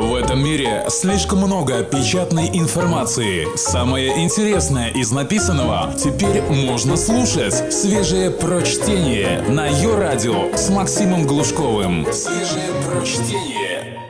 [0.00, 3.54] В этом мире слишком много печатной информации.
[3.54, 7.70] Самое интересное из написанного теперь можно слушать.
[7.70, 12.06] Свежее прочтение на ее радио с Максимом Глушковым.
[12.12, 14.00] Свежее прочтение.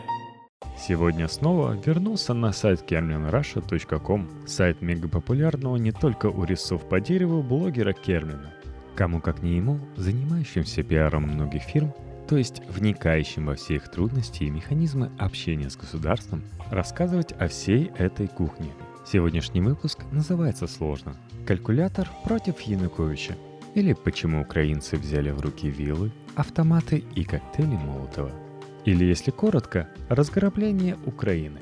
[0.79, 7.93] Сегодня снова вернулся на сайт kerminrussia.com, сайт мегапопулярного не только у резцов по дереву блогера
[7.93, 8.53] Кермина.
[8.95, 11.93] Кому как не ему, занимающимся пиаром многих фирм,
[12.31, 17.91] то есть вникающим во все их трудности и механизмы общения с государством, рассказывать о всей
[17.99, 18.71] этой кухне.
[19.05, 23.37] Сегодняшний выпуск называется сложно «Калькулятор против Януковича»
[23.75, 28.31] или «Почему украинцы взяли в руки вилы, автоматы и коктейли Молотова».
[28.85, 31.59] Или, если коротко, «Разграбление Украины».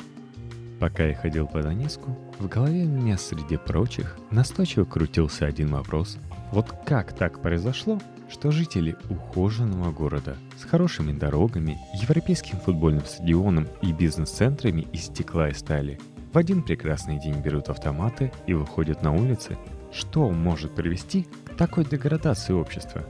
[0.81, 6.19] Пока я ходил по Донецку, в голове у меня среди прочих настойчиво крутился один вопрос.
[6.53, 7.99] Вот как так произошло,
[8.31, 15.55] что жители ухоженного города с хорошими дорогами, европейским футбольным стадионом и бизнес-центрами из стекла и
[15.55, 15.99] стали
[16.33, 19.57] в один прекрасный день берут автоматы и выходят на улицы,
[19.93, 23.03] что может привести к такой деградации общества?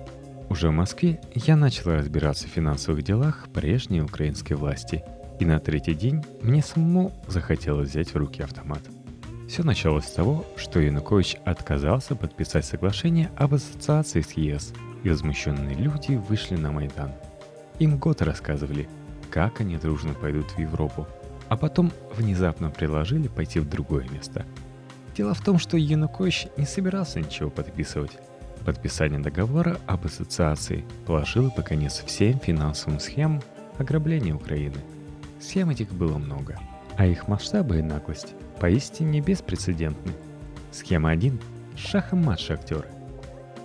[0.49, 5.03] Уже в Москве я начал разбираться в финансовых делах прежней украинской власти,
[5.41, 8.83] и на третий день мне самому захотелось взять в руки автомат.
[9.49, 14.73] Все началось с того, что Янукович отказался подписать соглашение об ассоциации с ЕС–
[15.05, 17.13] и возмущенные люди вышли на Майдан.
[17.79, 18.89] Им год рассказывали,
[19.31, 21.07] как они дружно пойдут в Европу,
[21.49, 24.45] а потом внезапно предложили пойти в другое место.
[25.17, 28.13] Дело в том, что Янукович не собирался ничего подписывать.
[28.65, 33.43] Подписание договора об ассоциации положило по конец всем финансовым схемам
[33.79, 34.77] ограбления Украины.
[35.41, 36.59] Схем этих было много,
[36.97, 40.13] а их масштабы и наглость поистине беспрецедентны.
[40.73, 41.41] Схема 1–
[41.77, 42.89] шахом мат шахтеры.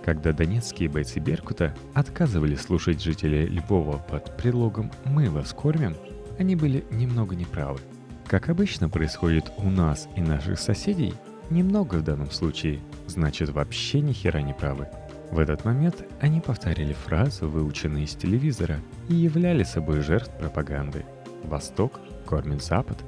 [0.04, 5.96] Когда донецкие бойцы Беркута отказывали слушать жителей Львова под предлогом «мы вас кормим»,
[6.38, 7.80] они были немного неправы.
[8.26, 11.14] Как обычно происходит у нас и наших соседей,
[11.48, 14.88] немного в данном случае, значит вообще ни хера не правы.
[15.30, 21.06] В этот момент они повторили фразу, выученную из телевизора, и являли собой жертв пропаганды.
[21.44, 22.98] Восток кормит Запад.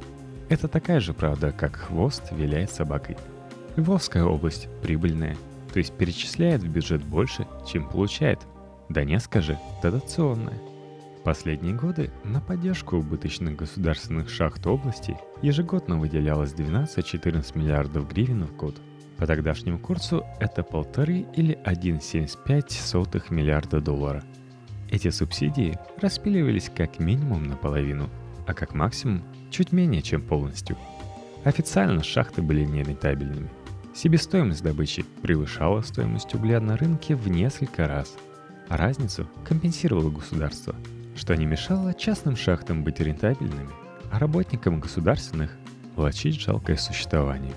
[0.49, 3.19] Это такая же правда, как хвост виляет собакой.
[3.77, 5.37] Львовская область прибыльная,
[5.77, 8.39] то есть перечисляет в бюджет больше, чем получает.
[8.89, 10.59] Донецка же дотационная.
[11.21, 18.57] В последние годы на поддержку убыточных государственных шахт области ежегодно выделялось 12-14 миллиардов гривен в
[18.57, 18.81] год.
[19.19, 24.25] По тогдашнему курсу это полторы или 1,75 миллиарда долларов.
[24.91, 28.09] Эти субсидии распиливались как минимум наполовину,
[28.47, 30.79] а как максимум чуть менее чем полностью.
[31.45, 33.51] Официально шахты были нерентабельными–
[33.97, 38.15] Себестоимость добычи превышала стоимость угля на рынке в несколько раз,
[38.69, 40.77] разницу компенсировало государство,
[41.17, 43.71] что не мешало частным шахтам быть рентабельными,
[44.13, 45.57] а работникам государственных
[45.95, 47.55] влачить жалкое существование.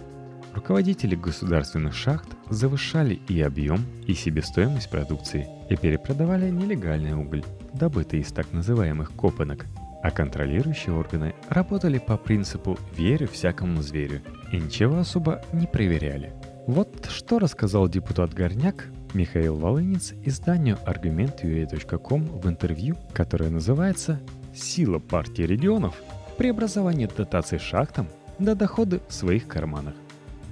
[0.54, 8.32] Руководители государственных шахт завышали и объем, и себестоимость продукции и перепродавали нелегальный уголь, добытый из
[8.32, 9.66] так называемых копанок,
[10.02, 14.22] а контролирующие органы работали по принципу «верю всякому зверю»
[14.52, 16.34] и ничего особо не проверяли.
[16.68, 24.20] Вот что рассказал депутат Горняк Михаил Волынец изданию argument.ua.com в интервью, которое называется
[24.54, 25.96] «Сила партии регионов.
[26.38, 29.96] Преобразование дотаций шахтам до доходы в своих карманах».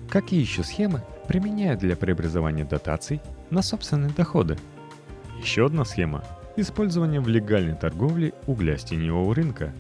[0.10, 4.58] Какие еще схемы применяют для преобразования дотаций на собственные доходы?
[5.42, 6.24] Еще одна схема
[6.60, 9.72] Использование в легальной торговле угля с теневого рынка.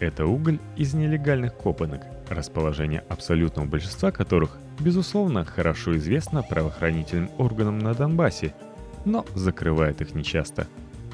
[0.00, 7.94] Это уголь из нелегальных копанок, расположение абсолютного большинства которых, безусловно, хорошо известно правоохранительным органам на
[7.94, 8.56] Донбассе,
[9.04, 10.66] но закрывает их нечасто.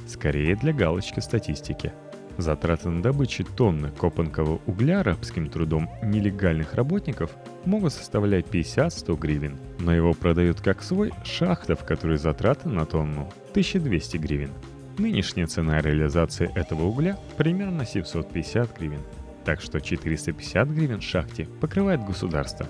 [0.09, 1.93] Скорее для галочки статистики.
[2.39, 7.33] Затраты на добычу тонны копанкового угля арабским трудом нелегальных работников
[7.67, 13.31] могут составлять 50-100 гривен, но его продают как свой шахта, в которой затраты на тонну
[13.51, 14.51] 1200 гривен.
[14.99, 19.01] Нынешняя цена реализации этого угля примерно 750 гривен,
[19.45, 22.67] так что 450 гривен шахте покрывает государство.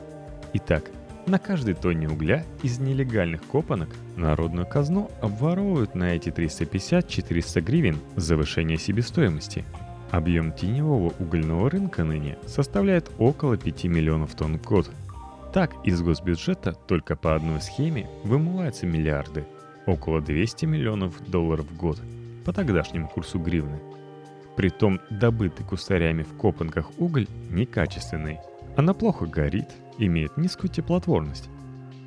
[0.52, 0.84] Итак,
[1.26, 8.78] на каждой тонне угля из нелегальных копанок народную казну обворовывают на эти 350-400 гривен завышение
[8.78, 9.64] себестоимости.
[10.12, 14.90] Объем теневого угольного рынка ныне составляет около 5 миллионов тонн в год.
[15.52, 19.44] Так, из госбюджета только по одной схеме вымываются миллиарды–
[19.86, 22.00] около 200 миллионов долларов в год
[22.44, 23.80] по тогдашнему курсу гривны.
[24.56, 28.38] Притом добытый кустарями в копанках уголь некачественный.
[28.76, 29.68] Она плохо горит,
[29.98, 31.48] имеет низкую теплотворность.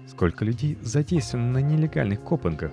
[0.08, 2.72] Сколько людей задействовано на нелегальных копанках?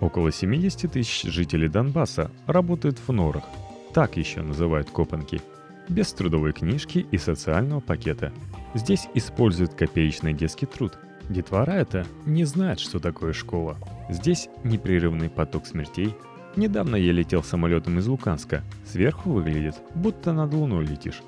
[0.00, 3.44] Около 70 тысяч жителей Донбасса работают в норах.
[3.92, 5.40] Так еще называют копанки.
[5.88, 8.32] без трудовой книжки и социального пакета.
[8.74, 10.98] Здесь используют копеечный детский труд.
[11.28, 13.76] Детвора это не знает, что такое школа.
[14.08, 16.14] Здесь непрерывный поток смертей.
[16.56, 18.62] Недавно я летел самолетом из Луканска.
[18.86, 21.22] Сверху выглядит, будто над Луной летишь.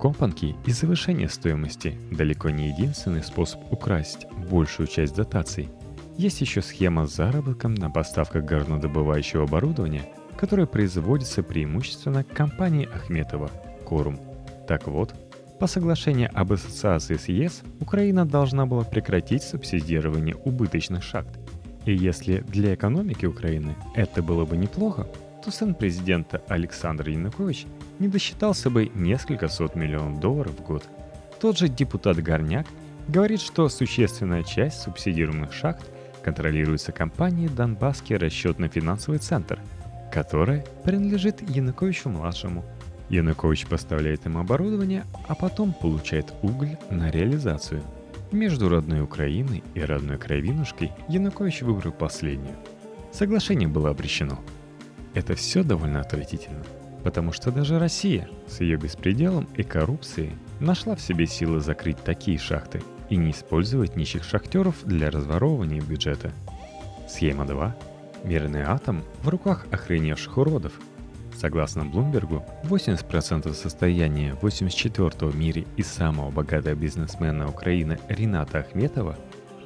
[0.00, 5.68] Компанки и завышение стоимости далеко не единственный способ украсть большую часть дотаций.
[6.16, 13.50] Есть еще схема с заработком на поставках горнодобывающего оборудования, которое производится преимущественно компанией Ахметова–
[13.84, 14.20] Корум.
[14.68, 15.14] Так вот,
[15.58, 21.38] по соглашению об ассоциации с ЕС, Украина должна была прекратить субсидирование убыточных шахт.
[21.84, 25.08] И если для экономики Украины это было бы неплохо,
[25.44, 27.66] то сын президента Александр Янукович
[27.98, 30.84] не досчитался бы несколько сот миллионов долларов в год.
[31.40, 32.66] Тот же депутат Горняк
[33.08, 35.90] говорит, что существенная часть субсидируемых шахт
[36.22, 39.58] контролируется компанией «Донбасский расчетно-финансовый центр»,
[40.12, 42.64] которая принадлежит Януковичу-младшему.
[43.08, 47.82] Янукович поставляет им оборудование, а потом получает уголь на реализацию.
[48.32, 52.56] Между родной Украиной и родной кровинушкой Янукович выбрал последнюю.
[53.12, 54.38] Соглашение было обречено.
[55.14, 56.62] Это все довольно отвратительно–
[57.04, 62.38] Потому что даже Россия с ее беспределом и коррупцией нашла в себе силы закрыть такие
[62.38, 66.32] шахты и не использовать нищих шахтеров для разворовывания бюджета.
[67.08, 67.76] Схема 2.
[68.24, 70.72] Мирный атом в руках охреневших уродов.
[71.38, 79.16] Согласно Блумбергу, 80% состояния 84-го в мире и самого богатого бизнесмена Украины Рената Ахметова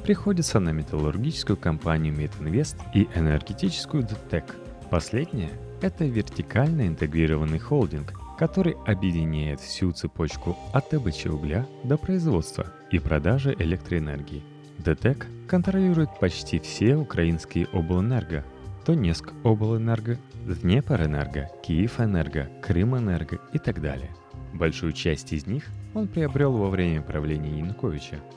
[0.02, 4.54] приходится на металлургическую компанию Метинвест и энергетическую ДТЭК.
[4.90, 12.98] Последняя это вертикально интегрированный холдинг, который объединяет всю цепочку от добычи угля до производства и
[12.98, 14.42] продажи электроэнергии.
[14.76, 18.44] ДТЭК контролирует почти все украинские облэнерго,
[18.86, 24.10] Донецк облэнерго, Днепрэнерго, Киевэнерго, Крымэнерго и так далее.
[24.52, 25.64] Большую часть из них
[25.94, 28.18] он приобрел во время правления Януковича–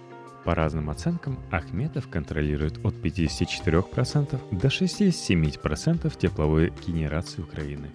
[0.46, 7.90] по разным оценкам, Ахметов контролирует от 54% до 67% тепловой генерации Украины.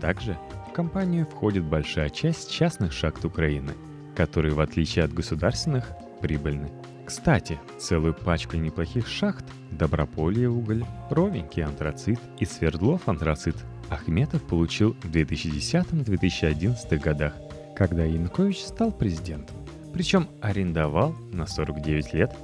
[0.00, 0.36] Также
[0.68, 3.74] в компанию входит большая часть частных шахт Украины,
[4.16, 6.72] которые, в отличие от государственных, прибыльны.
[7.12, 13.54] Кстати, целую пачку неплохих шахт Доброполье уголь, Ровенький антрацит и Свердлов антрацит
[13.90, 17.34] Ахметов получил в 2010-2011 годах,
[17.76, 19.58] когда Янукович стал президентом.
[19.92, 22.34] Причем арендовал на 49 лет,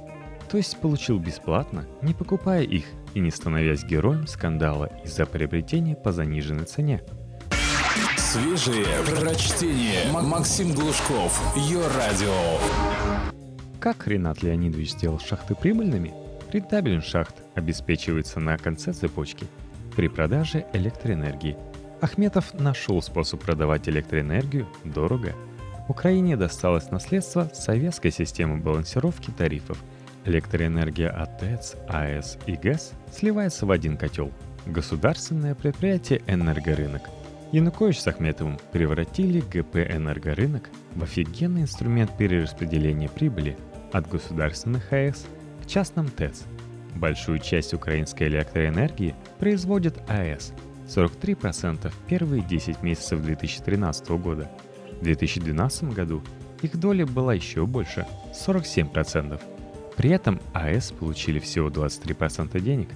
[0.51, 2.85] то есть получил бесплатно, не покупая их
[3.15, 7.01] и не становясь героем скандала из-за приобретения по заниженной цене.
[8.17, 8.85] Свежие
[9.19, 10.11] прочтение.
[10.11, 11.41] Максим Глушков.
[11.57, 13.38] Ее радио.
[13.79, 16.13] Как Ренат Леонидович сделал шахты прибыльными?
[16.51, 19.45] Рентабельность шахт обеспечивается на конце цепочки
[19.95, 21.57] при продаже электроэнергии.
[22.01, 25.33] Ахметов нашел способ продавать электроэнергию дорого–
[25.89, 29.83] Украине досталось наследство советской системы балансировки тарифов.
[30.23, 34.31] Электроэнергия от ТЭЦ, АЭС и ГЭС сливается в один котел.
[34.67, 37.09] Государственное предприятие «Энергорынок».
[37.51, 43.57] Янукович с Ахметовым превратили ГП «Энергорынок» в офигенный инструмент перераспределения прибыли
[43.91, 45.25] от государственных АЭС
[45.63, 46.43] к частным ТЭЦ.
[46.95, 50.53] Большую часть украинской электроэнергии производит АЭС–
[50.87, 54.49] 43% первые 10 месяцев 2013 года–
[54.99, 56.21] в 2012 году
[56.61, 59.39] их доля была еще больше– 47%.
[59.95, 62.89] При этом АЭС получили всего 23% денег.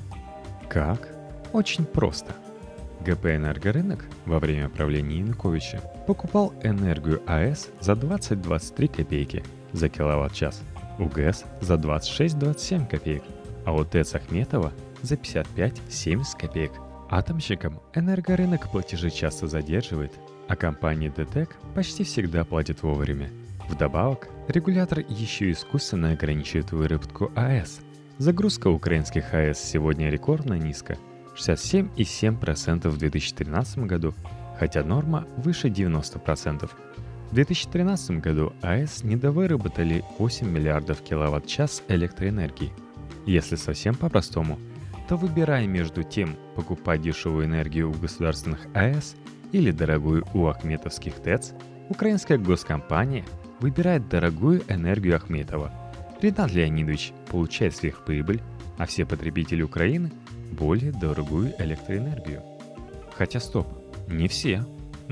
[0.70, 1.10] Как?
[1.54, 2.34] Очень просто.
[3.06, 10.62] ГП «Энергорынок» во время правления Януковича покупал энергию АЭС за 20-23 копейки за киловатт-час,
[11.00, 13.24] УГС за 26-27 копеек,
[13.66, 14.72] а у ТЭЦ Ахметова
[15.02, 16.72] за 55-70 копеек.
[17.10, 20.14] Атомщикам энергорынок платежи часто задерживает
[20.48, 23.30] а компании DTEC почти всегда платят вовремя.
[23.70, 27.80] Вдобавок, регулятор еще искусственно ограничивает выработку АЭС.
[28.18, 30.98] Загрузка украинских АЭС сегодня рекордно низко–
[31.36, 34.14] 67,7% в 2013 году,
[34.60, 36.70] хотя норма выше 90%.
[37.34, 42.72] В 2013 году АЭС недовыработали 8 миллиардов киловатт-час электроэнергии.
[43.26, 44.60] Если совсем по-простому,
[45.10, 49.16] то выбирая между тем, покупать дешевую энергию у государственных АЭС
[49.52, 51.54] или дорогую у ахметовских ТЭЦ,
[51.90, 53.26] украинская госкомпания
[53.62, 55.74] выбирает дорогую энергию Ахметова.
[56.22, 58.42] Ренат Леонидович получает сверхприбыль,
[58.78, 60.12] а все потребители Украины–
[60.52, 62.44] более дорогую электроэнергию.
[63.18, 63.68] Хотя стоп,
[64.08, 64.64] не все.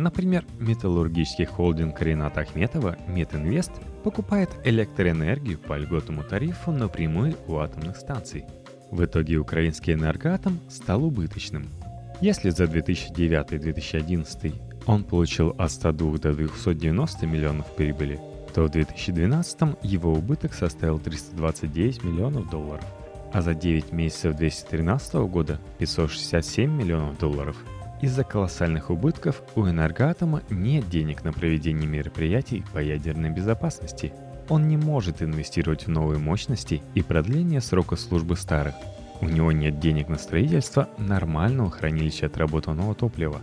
[0.02, 3.72] Например, металлургический холдинг Рената Ахметова Метинвест
[4.04, 8.46] покупает электроэнергию по льготному тарифу напрямую у атомных станций.
[8.90, 11.68] В итоге украинский энергоатом стал убыточным–
[12.22, 14.54] если за 2009-2011
[14.86, 18.20] он получил от 102 до 290 миллионов прибыли,
[18.54, 22.86] то в 2012 его убыток составил 329 миллионов долларов,
[23.34, 27.58] а за 9 месяцев 2013 года 567 миллионов долларов.
[28.02, 34.12] Из-за колоссальных убытков у энергоатома нет денег на проведение мероприятий по ядерной безопасности.
[34.50, 38.74] Он не может инвестировать в новые мощности и продление срока службы старых.
[39.22, 43.40] У него нет денег на строительство нормального хранилища отработанного топлива.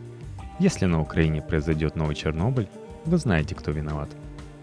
[0.59, 2.69] Если на Украине произойдет новый Чернобыль,
[3.05, 4.09] вы знаете, кто виноват.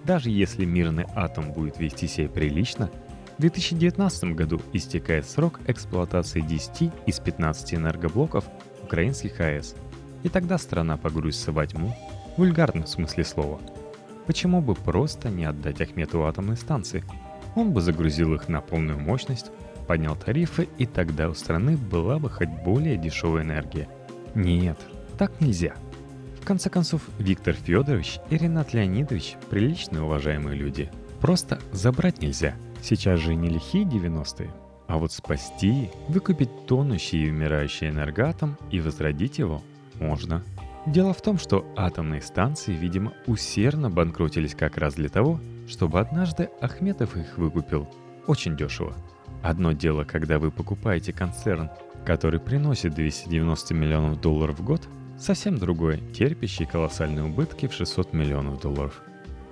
[0.03, 2.89] Даже если мирный атом будет вести себя прилично,
[3.37, 8.43] в 2019 году истекает срок эксплуатации 10 из 15 энергоблоков
[8.83, 9.75] украинских АЭС.
[10.25, 11.95] И тогда страна погрузится во тьму,
[12.35, 13.59] в вульгарном смысле слова.
[14.25, 17.03] Почему бы просто не отдать Ахмету атомные станции?
[17.53, 19.51] Он бы загрузил их на полную мощность,
[19.87, 23.87] поднял тарифы, и тогда у страны была бы хоть более дешевая энергия.
[24.33, 24.79] Нет,
[25.19, 25.75] так нельзя.
[26.41, 30.89] В конце концов, Виктор Федорович и Ренат Леонидович– приличные уважаемые люди.
[31.21, 32.55] Просто забрать нельзя.
[32.81, 34.49] Сейчас же не лихие 90-е.
[34.87, 39.61] А вот спасти, выкупить тонущий и умирающий энергоатом и возродить его
[39.99, 40.43] можно.
[40.85, 46.49] Дело в том, что атомные станции, видимо, усердно банкротились как раз для того, чтобы однажды
[46.61, 47.89] Ахметов их выкупил.
[48.27, 48.95] Очень дешево.
[49.41, 51.69] Одно дело, когда вы покупаете концерн,
[52.05, 54.87] который приносит 290 миллионов долларов в год,
[55.17, 59.01] совсем другое, терпящий колоссальные убытки в 600 миллионов долларов.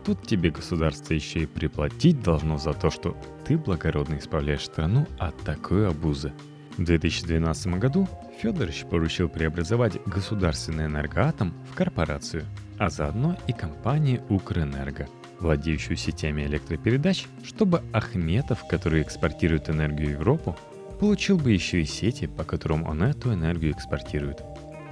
[0.06, 5.36] Тут тебе государство еще и приплатить должно за то, что ты благородно исправляешь страну от
[5.42, 6.34] такой обузы.
[6.78, 8.08] В 2012 году
[8.42, 12.46] Федорович поручил преобразовать государственный энергоатом в корпорацию,
[12.80, 15.08] а заодно и компанию Укрэнерго,
[15.40, 20.58] владеющую сетями электропередач, чтобы Ахметов, который экспортирует энергию в Европу,
[21.00, 24.42] получил бы еще и сети, по которым он эту энергию экспортирует.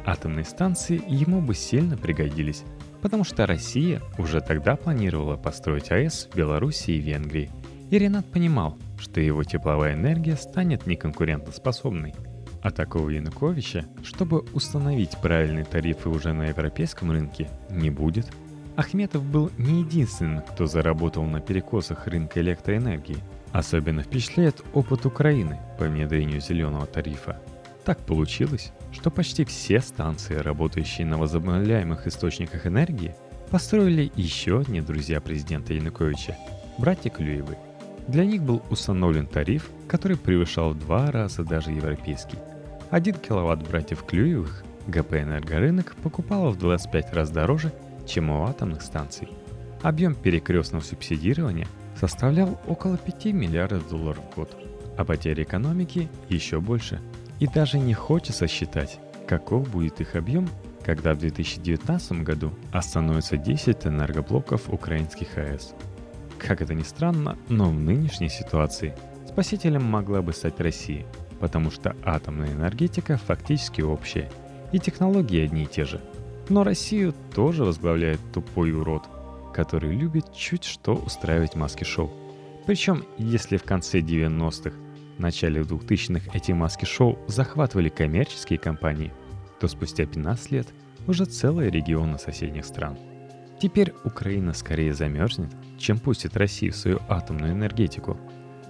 [0.06, 2.64] Атомные станции ему бы сильно пригодились,
[3.02, 7.50] потому что Россия уже тогда планировала построить АЭС в Беларуси и Венгрии.
[7.90, 12.14] И Ренат понимал, что его тепловая энергия станет неконкурентоспособной.
[12.62, 18.28] А такого Януковича, чтобы установить правильные тарифы уже на европейском рынке, не будет.
[18.78, 23.18] Ахметов был не единственным, кто заработал на перекосах рынка электроэнергии–
[23.52, 27.42] Особенно впечатляет опыт Украины по внедрению зеленого тарифа.
[27.84, 33.16] Так получилось, что почти все станции, работающие на возобновляемых источниках энергии,
[33.50, 36.38] построили еще одни друзья президента Януковича–
[36.78, 37.58] братья Клюевы.
[38.08, 42.38] Для них был установлен тариф, который превышал в два раза даже европейский.
[42.90, 47.72] Один киловатт братьев Клюевых ГП «Энергорынок» покупала в 25 раз дороже,
[48.06, 49.30] чем у атомных станций.
[49.82, 51.68] Объем перекрестного субсидирования–
[52.02, 54.58] составлял около 5 миллиардов долларов в год,
[54.98, 57.00] а потери экономики еще больше.
[57.40, 60.50] И даже не хочется считать, каков будет их объем,
[60.84, 65.76] когда в 2019 году остановится 10 энергоблоков украинских АЭС.
[66.46, 68.96] Как это ни странно, но в нынешней ситуации
[69.28, 71.06] спасителем могла бы стать Россия,
[71.40, 74.30] потому что атомная энергетика фактически общая,
[74.72, 76.02] и технологии одни и те же.
[76.50, 79.04] Но Россию тоже возглавляет тупой урод–
[79.52, 82.12] который любит чуть что устраивать маски-шоу.
[82.66, 84.76] Причем, если в конце 90-х,
[85.18, 89.14] начале 2000-х эти маски-шоу захватывали коммерческие компании,
[89.60, 90.68] то спустя 15 лет
[91.08, 92.98] уже целые регионы соседних стран.
[93.62, 98.18] Теперь Украина скорее замерзнет, чем пустит Россию в свою атомную энергетику.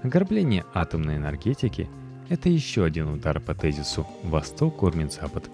[0.04, 1.90] Ограбление атомной энергетики–
[2.30, 5.50] это еще один удар по тезису «Восток кормит Запад».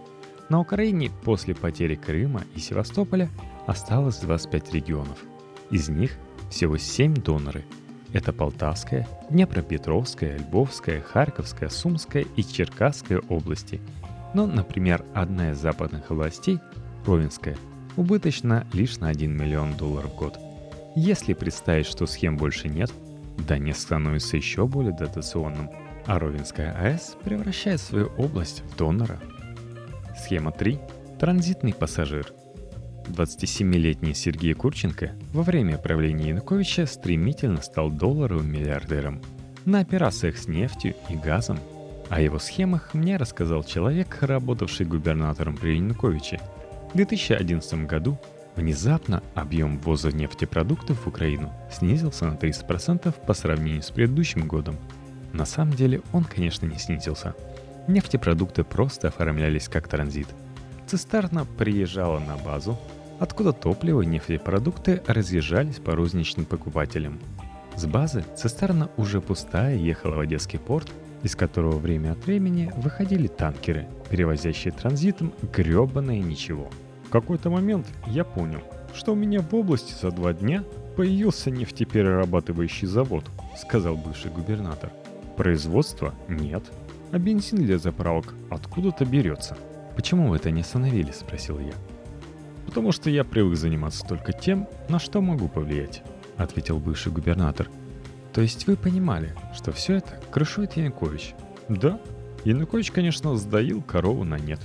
[0.50, 3.29] На Украине после потери Крыма и Севастополя
[3.67, 5.20] осталось 25 регионов.
[5.70, 6.17] Из них
[6.50, 7.63] всего 7 доноры.
[8.13, 13.82] Это Полтавская, Днепропетровская, Львовская, Харьковская, Сумская и Черкасская области.
[14.34, 16.58] Но, например, одна из западных областей,
[17.06, 17.56] Ровенская,
[17.98, 20.39] убыточна лишь на 1 миллион долларов в год.
[20.96, 22.92] Если представить, что схем больше нет,
[23.48, 25.70] Донецк становится еще более дотационным,
[26.06, 29.20] а Ровенская АЭС превращает свою область в донора.
[30.18, 30.80] Схема 3.
[31.20, 32.32] Транзитный пассажир–
[33.10, 39.22] 27-летний Сергей Курченко во время правления Януковича стремительно стал долларовым миллиардером
[39.66, 41.60] на операциях с нефтью и газом.
[42.10, 46.39] О его схемах мне рассказал человек, работавший губернатором при Януковиче.
[46.98, 48.18] В 2011 году
[48.56, 54.77] внезапно объем ввоза нефтепродуктов в Украину снизился на 30% по сравнению с предыдущим годом.
[55.32, 57.36] На самом деле он, конечно, не снизился.
[57.88, 60.25] Нефтепродукты просто оформлялись как транзит.
[60.88, 62.80] Цистерна приезжала на базу,
[63.20, 67.20] откуда топливо и нефтепродукты разъезжались по розничным покупателям.
[67.75, 73.27] С базы цистерна уже пустая ехала в Одесский порт, из которого время от времени выходили
[73.27, 76.72] танкеры, перевозящие транзитом гребаное ничего.
[77.08, 78.60] В какой-то момент я понял,
[78.94, 80.66] что у меня в области за два дня
[80.98, 83.24] появился нефтеперерабатывающий завод,
[83.58, 84.92] сказал бывший губернатор.
[85.38, 86.64] Производства нет,
[87.14, 89.58] а бензин для заправок откуда-то берется.
[89.96, 91.74] Почему вы это не остановили, спросил я.
[92.66, 96.04] Потому что я привык заниматься только тем, на что могу повлиять,
[96.36, 97.70] ответил бывший губернатор.
[98.34, 101.36] То есть вы понимали, что все это крышует Янукович?
[101.70, 102.02] Да,
[102.44, 104.60] Янукович, конечно, сдаил корову на нет.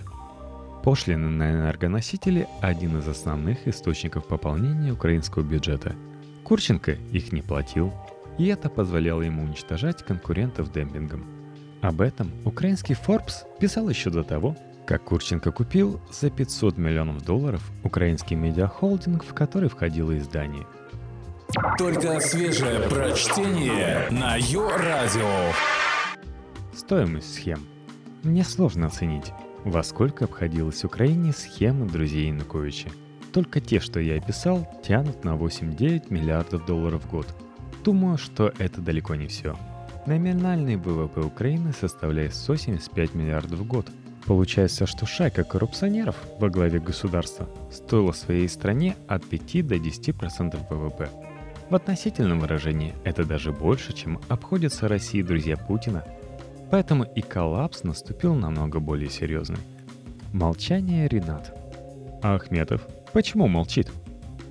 [0.82, 5.94] Пошлины на энергоносители– один из основных источников пополнения украинского бюджета.
[6.42, 7.92] Курченко их не платил,
[8.36, 11.24] и это позволяло ему уничтожать конкурентов демпингом.
[11.82, 17.62] Об этом украинский Forbes писал еще до того, как Курченко купил за 500 миллионов долларов
[17.84, 20.66] украинский медиахолдинг, в который входило издание.
[21.78, 25.52] Только свежее прочтение на Йо-Радио.
[26.74, 27.60] Стоимость схем.
[28.24, 29.32] Мне сложно оценить,
[29.64, 32.90] во сколько обходилась Украине схема друзей Януковича.
[33.32, 37.26] Только те, что я описал, тянут на 8-9 миллиардов долларов в год.
[37.84, 39.56] Думаю, что это далеко не все.
[40.06, 43.86] Номинальный ВВП Украины составляет 175 миллиардов в год.
[44.26, 51.08] Получается, что шайка коррупционеров во главе государства стоила своей стране от 5 до 10% ВВП.
[51.70, 56.04] В относительном выражении это даже больше, чем обходятся России друзья Путина–
[56.72, 59.58] Поэтому и коллапс наступил намного более серьезный.
[60.32, 61.54] Молчание Ренат.
[62.22, 63.92] А Ахметов почему молчит?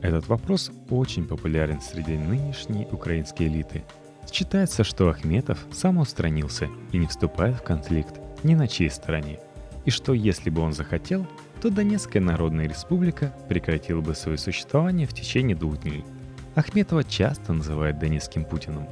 [0.04, 3.84] Этот вопрос очень популярен среди нынешней украинской элиты.
[4.32, 9.40] Считается, что Ахметов самоустранился и не вступает в конфликт ни на чьей стороне.
[9.86, 11.26] И что если бы он захотел,
[11.60, 16.06] то Донецкая Народная Республика прекратила бы свое существование в течение двух дней.
[16.54, 18.88] Ахметова часто называют Донецким Путиным.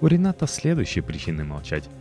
[0.00, 1.88] У Рената следующие причины молчать–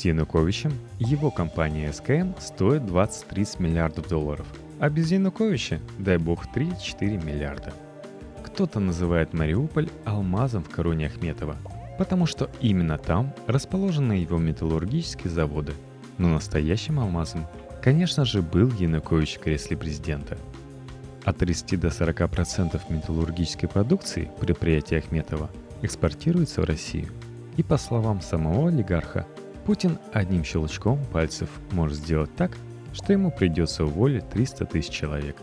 [0.00, 4.46] с Януковичем его компания СКМ стоит 20-30 миллиардов долларов,
[4.78, 7.74] а без Януковича, дай бог, 3-4 миллиарда.
[8.42, 11.56] Кто-то называет Мариуполь алмазом в короне Ахметова,
[11.98, 15.74] потому что именно там расположены его металлургические заводы.
[16.16, 17.46] Но настоящим алмазом,
[17.82, 20.38] конечно же, был Янукович в кресле президента.
[21.24, 25.50] От 30 до 40% металлургической продукции предприятия Ахметова
[25.82, 27.08] экспортируется в Россию.
[27.58, 29.26] И по словам самого олигарха,
[29.70, 32.50] Путин одним щелчком пальцев может сделать так,
[32.92, 35.36] что ему придется уволить 300 тысяч человек.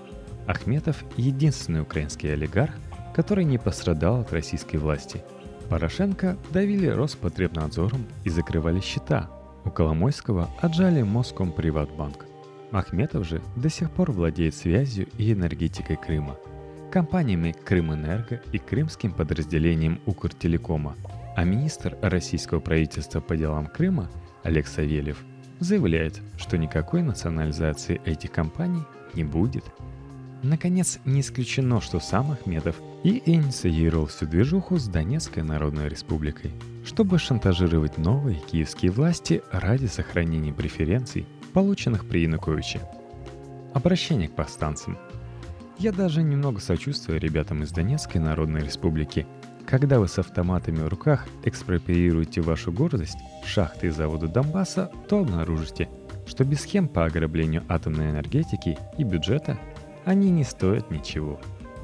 [0.45, 2.73] Ахметов– единственный украинский олигарх,
[3.15, 5.23] который не пострадал от российской власти.
[5.69, 9.29] Порошенко давили Роспотребнадзором и закрывали счета.
[9.63, 12.25] У Коломойского отжали Моском Приватбанк.
[12.73, 16.35] Ахметов же до сих пор владеет связью и энергетикой Крыма,
[16.91, 20.97] компаниями Крымэнерго и крымским подразделением Укртелекома–
[21.37, 24.09] а министр российского правительства по делам Крыма
[24.41, 25.23] Олег Савельев
[25.59, 28.81] заявляет, что никакой национализации этих компаний
[29.13, 29.63] не будет.
[30.41, 36.51] Наконец, не исключено, что сам Ахмедов и инициировал всю движуху с Донецкой Народной Республикой,
[36.83, 42.81] чтобы шантажировать новые киевские власти ради сохранения преференций, полученных при Януковиче.
[43.75, 44.97] Обращение к повстанцам.
[45.77, 49.27] Я даже немного сочувствую ребятам из Донецкой Народной Республики–
[49.67, 55.89] когда вы с автоматами в руках экспроприируете вашу гордость, шахты и заводы Донбасса, то обнаружите,
[56.25, 59.59] что без схем по ограблению атомной энергетики и бюджета
[60.05, 61.39] они не стоят ничего.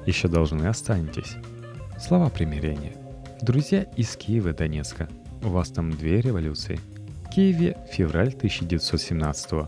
[0.05, 1.35] Еще должны останетесь.
[1.99, 2.93] Слова примирения.
[3.41, 5.09] Друзья из Киева и Донецка.
[5.43, 6.79] У вас там две революции.
[7.25, 9.67] В Киеве февраль 1917 -го.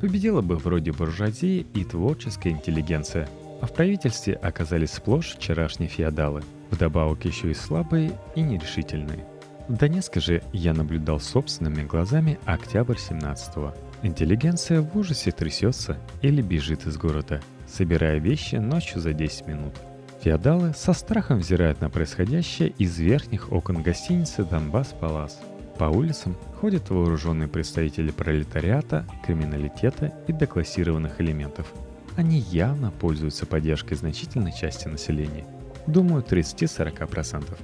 [0.00, 3.28] Победила бы вроде буржуазии и творческая интеллигенция,
[3.60, 9.24] а в правительстве оказались сплошь вчерашние феодалы– Вдобавок еще и слабые и нерешительные.
[9.68, 13.74] В Донецке же я наблюдал собственными глазами октябрь 17-го.
[14.02, 19.74] Интеллигенция в ужасе трясется или бежит из города, собирая вещи ночью за 10 минут.
[20.22, 25.40] Феодалы со страхом взирают на происходящее из верхних окон гостиницы «Донбасс Палас».
[25.78, 31.72] По улицам ходят вооруженные представители пролетариата, криминалитета и деклассированных элементов.
[32.16, 35.44] Они явно пользуются поддержкой значительной части населения–
[35.86, 37.56] думаю, 30-40%,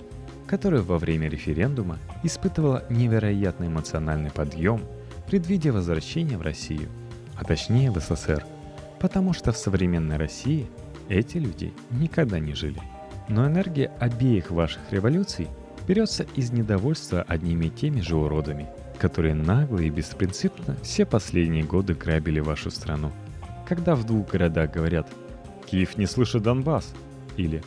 [0.46, 4.82] которая во время референдума испытывала невероятный эмоциональный подъем,
[5.26, 6.88] предвидя возвращение в Россию,
[7.36, 8.44] а точнее в СССР,
[9.00, 10.66] потому что в современной России
[11.08, 12.80] эти люди никогда не жили.
[13.28, 15.48] Но энергия обеих ваших революций
[15.86, 21.94] берется из недовольства одними и теми же уродами, которые нагло и беспринципно все последние годы
[21.94, 23.10] грабили вашу страну.
[23.66, 25.08] Когда в двух городах говорят
[25.66, 26.94] «Киев не слышит Донбасс»
[27.36, 27.62] или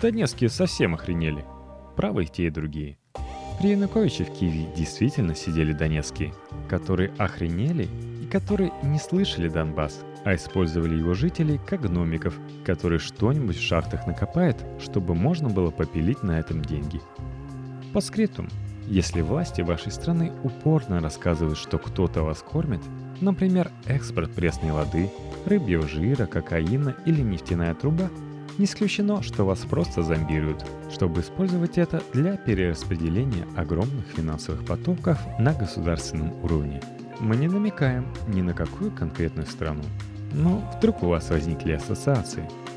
[0.00, 1.44] Донецкие совсем охренели.
[1.94, 2.96] Правы и те, и другие.
[3.60, 6.32] При Януковиче в Киеве действительно сидели донецкие,
[6.70, 7.86] которые охренели
[8.22, 12.34] и которые не слышали Донбасс, а использовали его жителей как гномиков,
[12.64, 17.02] которые что-нибудь в шахтах накопают, чтобы можно было попилить на этом деньги.
[17.92, 18.48] По скриптум,
[18.86, 22.80] если власти вашей страны упорно рассказывают, что кто-то вас кормит,
[23.20, 25.10] например, экспорт пресной воды,
[25.44, 28.08] рыбьего жира, кокаина или нефтяная труба,
[28.58, 35.52] не исключено, что вас просто зомбируют, чтобы использовать это для перераспределения огромных финансовых потоков на
[35.52, 36.82] государственном уровне.
[37.20, 39.82] Мы не намекаем ни на какую конкретную страну.
[40.32, 42.48] Но вдруг у вас возникли ассоциации–